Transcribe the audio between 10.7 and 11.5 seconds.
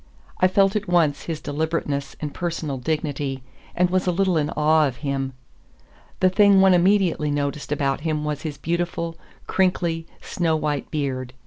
beard.